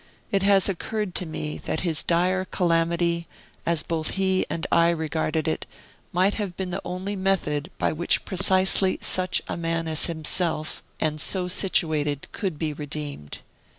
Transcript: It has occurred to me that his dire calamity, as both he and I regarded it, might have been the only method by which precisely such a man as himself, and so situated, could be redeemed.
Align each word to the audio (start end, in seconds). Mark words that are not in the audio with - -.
It 0.31 0.41
has 0.41 0.67
occurred 0.67 1.13
to 1.13 1.27
me 1.27 1.59
that 1.59 1.81
his 1.81 2.01
dire 2.01 2.45
calamity, 2.45 3.27
as 3.67 3.83
both 3.83 4.09
he 4.17 4.47
and 4.49 4.65
I 4.71 4.89
regarded 4.89 5.47
it, 5.47 5.67
might 6.11 6.33
have 6.41 6.57
been 6.57 6.71
the 6.71 6.81
only 6.83 7.15
method 7.15 7.69
by 7.77 7.91
which 7.91 8.25
precisely 8.25 8.97
such 8.99 9.43
a 9.47 9.57
man 9.57 9.87
as 9.87 10.07
himself, 10.07 10.81
and 10.99 11.21
so 11.21 11.47
situated, 11.47 12.25
could 12.31 12.57
be 12.57 12.73
redeemed. 12.73 13.43